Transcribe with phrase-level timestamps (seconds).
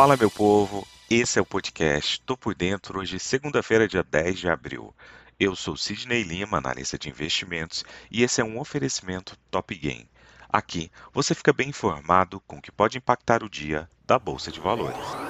[0.00, 0.88] Fala, meu povo.
[1.10, 4.94] Esse é o podcast Tô por Dentro, hoje, segunda-feira, dia 10 de abril.
[5.38, 10.08] Eu sou Sidney Lima, analista de investimentos, e esse é um oferecimento Top Game.
[10.48, 14.58] Aqui você fica bem informado com o que pode impactar o dia da Bolsa de
[14.58, 15.29] Valores.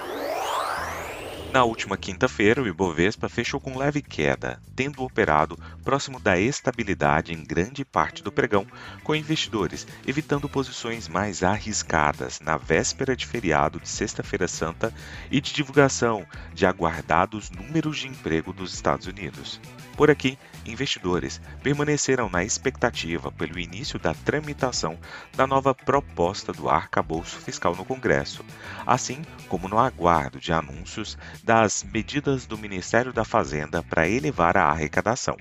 [1.53, 7.43] Na última quinta-feira, o Ibovespa fechou com leve queda, tendo operado próximo da estabilidade em
[7.43, 8.65] grande parte do pregão,
[9.03, 14.95] com investidores evitando posições mais arriscadas na véspera de feriado de Sexta-feira Santa
[15.29, 16.25] e de divulgação
[16.55, 19.61] de aguardados números de emprego dos Estados Unidos.
[19.97, 24.99] Por aqui, investidores permaneceram na expectativa pelo início da tramitação
[25.37, 28.45] da nova proposta do arcabouço fiscal no Congresso,
[28.87, 34.65] assim como no aguardo de anúncios das medidas do Ministério da Fazenda para elevar a
[34.65, 35.37] arrecadação.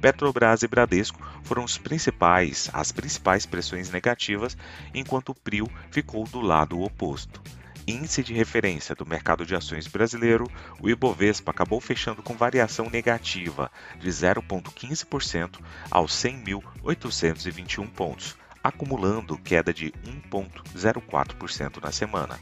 [0.00, 4.56] Petrobras e Bradesco foram principais, as principais pressões negativas,
[4.92, 7.40] enquanto o PRIO ficou do lado oposto
[7.86, 13.70] índice de referência do mercado de ações brasileiro, o Ibovespa acabou fechando com variação negativa
[13.98, 15.58] de 0,15%
[15.90, 19.92] aos 100.821 pontos, acumulando queda de
[20.30, 22.38] 1,04% na semana.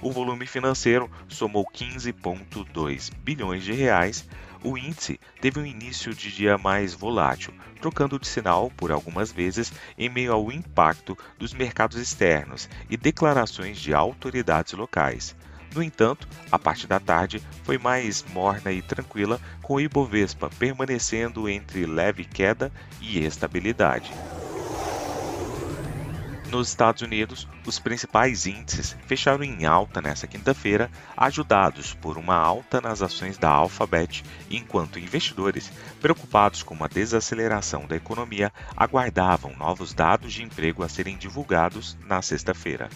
[0.00, 4.28] O volume financeiro somou 15,2 bilhões de reais,
[4.62, 9.72] o índice teve um início de dia mais volátil, trocando de sinal por algumas vezes
[9.96, 15.34] em meio ao impacto dos mercados externos e declarações de autoridades locais.
[15.74, 21.48] No entanto, a parte da tarde foi mais morna e tranquila, com o Ibovespa permanecendo
[21.48, 24.12] entre leve queda e estabilidade.
[26.50, 32.80] Nos Estados Unidos, os principais índices fecharam em alta nesta quinta-feira, ajudados por uma alta
[32.80, 40.32] nas ações da Alphabet, enquanto investidores, preocupados com uma desaceleração da economia, aguardavam novos dados
[40.32, 42.88] de emprego a serem divulgados na sexta-feira.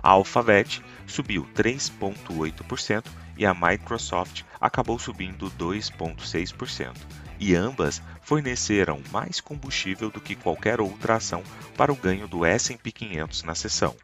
[0.00, 3.04] A Alphabet subiu 3,8%
[3.36, 11.16] e a Microsoft acabou subindo 2,6% e ambas forneceram mais combustível do que qualquer outra
[11.16, 11.42] ação
[11.76, 13.96] para o ganho do S&P 500 na sessão.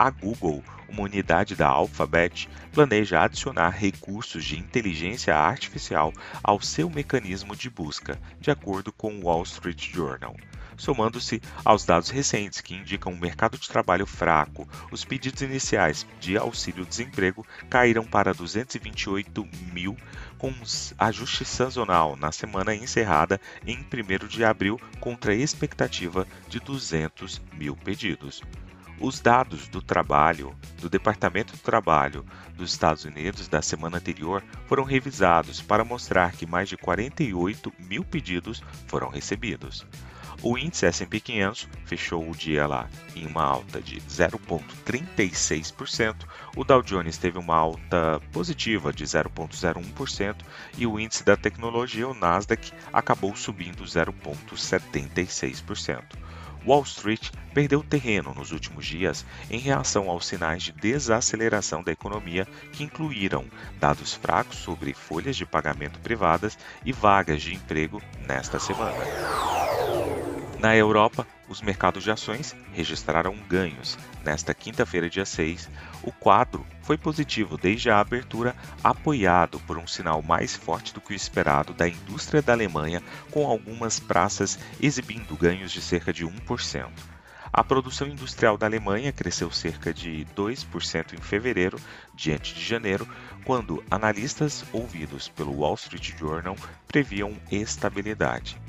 [0.00, 6.10] A Google, uma unidade da Alphabet, planeja adicionar recursos de inteligência artificial
[6.42, 10.34] ao seu mecanismo de busca, de acordo com o Wall Street Journal
[10.74, 14.66] somando-se aos dados recentes que indicam um mercado de trabalho fraco.
[14.90, 19.94] Os pedidos iniciais de auxílio-desemprego caíram para 228 mil,
[20.38, 20.50] com
[20.98, 27.76] ajuste sazonal na semana encerrada em 1 de abril, contra a expectativa de 200 mil
[27.76, 28.40] pedidos.
[29.00, 32.22] Os dados do trabalho do Departamento do Trabalho
[32.54, 38.04] dos Estados Unidos da semana anterior foram revisados para mostrar que mais de 48 mil
[38.04, 39.86] pedidos foram recebidos.
[40.42, 46.16] O índice S&P 500 fechou o dia lá em uma alta de 0,36%,
[46.54, 50.36] o Dow Jones teve uma alta positiva de 0,01%
[50.76, 56.29] e o índice da tecnologia, o Nasdaq, acabou subindo 0,76%.
[56.66, 62.46] Wall Street perdeu terreno nos últimos dias em reação aos sinais de desaceleração da economia
[62.72, 63.44] que incluíram
[63.78, 69.49] dados fracos sobre folhas de pagamento privadas e vagas de emprego nesta semana.
[70.60, 73.96] Na Europa, os mercados de ações registraram ganhos.
[74.22, 75.70] Nesta quinta-feira, dia 6,
[76.02, 78.54] o quadro foi positivo desde a abertura,
[78.84, 83.46] apoiado por um sinal mais forte do que o esperado da indústria da Alemanha, com
[83.46, 86.90] algumas praças exibindo ganhos de cerca de 1%.
[87.50, 91.80] A produção industrial da Alemanha cresceu cerca de 2% em fevereiro,
[92.14, 93.08] diante de janeiro,
[93.46, 96.54] quando analistas ouvidos pelo Wall Street Journal
[96.86, 98.60] previam estabilidade.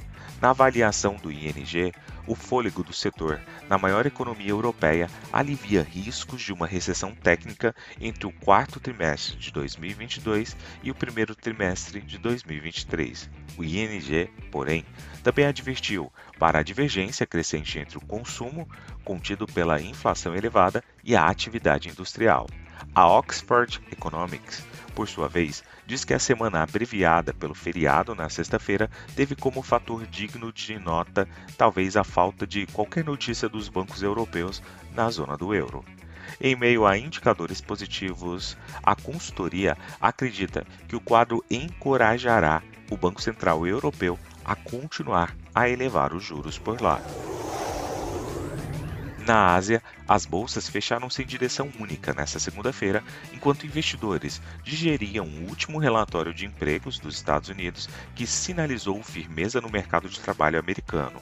[0.41, 1.93] Na avaliação do ING,
[2.25, 8.25] o fôlego do setor na maior economia europeia alivia riscos de uma recessão técnica entre
[8.25, 13.29] o quarto trimestre de 2022 e o primeiro trimestre de 2023.
[13.55, 14.83] O ING, porém,
[15.21, 18.67] também advertiu para a divergência crescente entre o consumo,
[19.05, 22.47] contido pela inflação elevada, e a atividade industrial.
[22.93, 28.89] A Oxford Economics por sua vez, diz que a semana abreviada pelo feriado na sexta-feira
[29.15, 31.27] teve como fator digno de nota
[31.57, 34.61] talvez a falta de qualquer notícia dos bancos europeus
[34.93, 35.83] na zona do euro.
[36.39, 43.65] Em meio a indicadores positivos, a consultoria acredita que o quadro encorajará o Banco Central
[43.65, 47.01] Europeu a continuar a elevar os juros por lá.
[49.25, 55.77] Na Ásia, as bolsas fecharam-se em direção única nesta segunda-feira, enquanto investidores digeriam o último
[55.77, 61.21] relatório de empregos dos Estados Unidos que sinalizou firmeza no mercado de trabalho americano.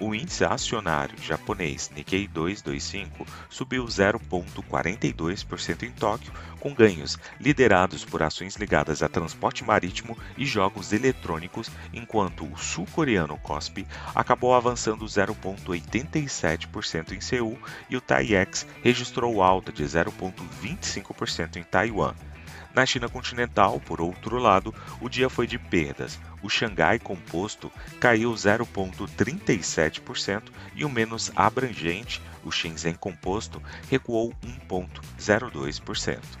[0.00, 8.56] O índice acionário japonês Nikkei 225 subiu 0,42% em Tóquio, com ganhos liderados por ações
[8.56, 17.20] ligadas a transporte marítimo e jogos eletrônicos, enquanto o sul-coreano KOSPI acabou avançando 0,87% em
[17.20, 17.58] Seul
[17.88, 22.14] e o TAIEX registrou alta de 0,25% em Taiwan.
[22.74, 26.18] Na China continental, por outro lado, o dia foi de perdas.
[26.40, 30.44] O Xangai Composto caiu 0,37%
[30.74, 34.32] e o menos abrangente, o Shenzhen Composto, recuou
[34.68, 36.40] 1,02%.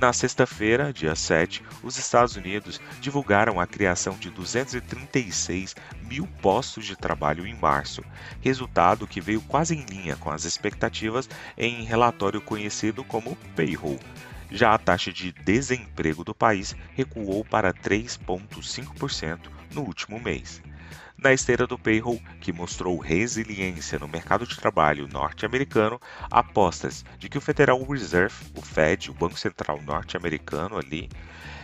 [0.00, 6.94] Na sexta-feira, dia 7, os Estados Unidos divulgaram a criação de 236 mil postos de
[6.94, 8.04] trabalho em março,
[8.40, 13.98] resultado que veio quase em linha com as expectativas em relatório conhecido como Payroll.
[14.50, 20.62] Já a taxa de desemprego do país recuou para 3,5% no último mês.
[21.18, 26.00] Na esteira do payroll, que mostrou resiliência no mercado de trabalho norte-americano,
[26.30, 31.10] apostas de que o Federal Reserve, o Fed, o Banco Central norte-americano ali,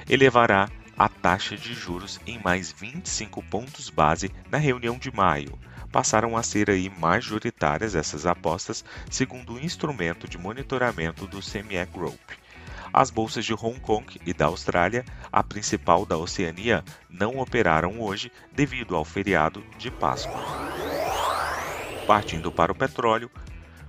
[0.09, 5.59] elevará a taxa de juros em mais 25 pontos base na reunião de maio.
[5.93, 12.21] Passaram a ser aí majoritárias essas apostas, segundo o instrumento de monitoramento do CME Group.
[12.97, 18.31] As bolsas de Hong Kong e da Austrália, a principal da Oceania, não operaram hoje
[18.53, 20.41] devido ao feriado de Páscoa.
[22.07, 23.29] Partindo para o petróleo,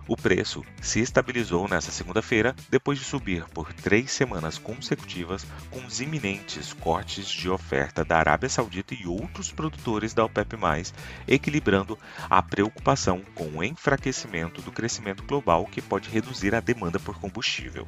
[0.08, 6.00] o preço se estabilizou nesta segunda-feira depois de subir por três semanas consecutivas com os
[6.00, 10.56] iminentes cortes de oferta da Arábia Saudita e outros produtores da OPEP+,
[11.28, 11.98] equilibrando
[12.30, 17.88] a preocupação com o enfraquecimento do crescimento global que pode reduzir a demanda por combustível.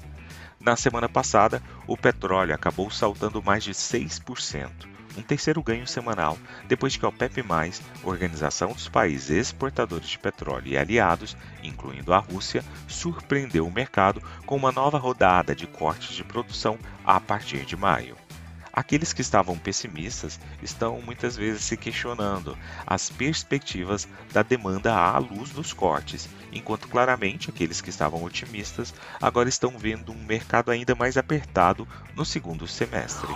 [0.60, 6.38] Na semana passada, o petróleo acabou saltando mais de 6%, um terceiro ganho semanal,
[6.68, 7.44] depois que a OPEP+,
[8.04, 14.56] Organização dos Países Exportadores de Petróleo e aliados, incluindo a Rússia, surpreendeu o mercado com
[14.56, 18.16] uma nova rodada de cortes de produção a partir de maio.
[18.72, 22.56] Aqueles que estavam pessimistas estão muitas vezes se questionando
[22.86, 29.50] as perspectivas da demanda à luz dos cortes, enquanto claramente aqueles que estavam otimistas agora
[29.50, 33.34] estão vendo um mercado ainda mais apertado no segundo semestre.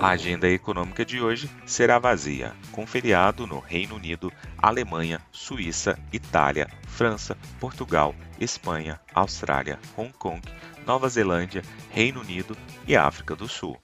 [0.00, 6.70] A agenda econômica de hoje será vazia, com feriado no Reino Unido, Alemanha, Suíça, Itália,
[6.88, 10.40] França, Portugal, Espanha, Austrália, Hong Kong,
[10.86, 12.56] Nova Zelândia, Reino Unido
[12.88, 13.78] e África do Sul.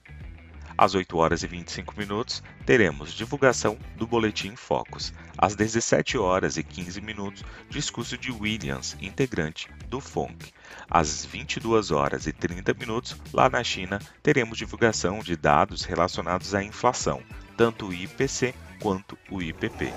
[0.77, 5.11] Às 8 horas e 25 minutos, teremos divulgação do Boletim Focus.
[5.35, 10.53] Às 17 horas e 15 minutos, discurso de Williams, integrante do FONC.
[10.89, 16.63] Às 22 horas e 30 minutos, lá na China, teremos divulgação de dados relacionados à
[16.63, 17.23] inflação,
[17.55, 19.91] tanto o IPC quanto o IPP.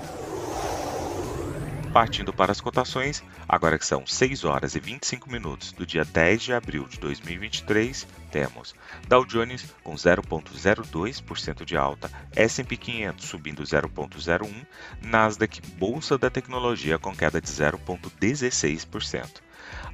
[1.92, 6.42] Partindo para as cotações, agora que são 6 horas e 25 minutos do dia 10
[6.42, 8.76] de abril de 2023, temos
[9.08, 14.64] Dow Jones com 0,02% de alta, S&P 500 subindo 0,01%,
[15.02, 19.40] Nasdaq Bolsa da Tecnologia com queda de 0,16%.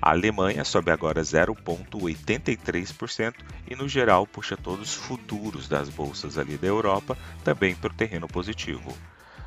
[0.00, 3.34] A Alemanha sobe agora 0,83%
[3.66, 7.96] e no geral puxa todos os futuros das bolsas ali da Europa também para o
[7.96, 8.94] terreno positivo.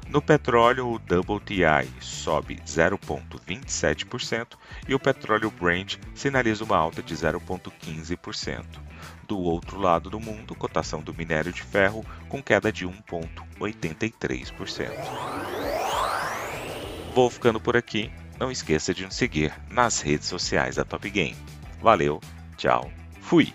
[0.09, 8.66] No petróleo, o WTI sobe 0,27% e o petróleo Brent sinaliza uma alta de 0,15%.
[9.28, 14.89] Do outro lado do mundo, cotação do minério de ferro com queda de 1,83%.
[17.13, 18.11] Vou ficando por aqui.
[18.39, 21.37] Não esqueça de nos seguir nas redes sociais da Top Game.
[21.81, 22.19] Valeu,
[22.57, 23.54] tchau, fui!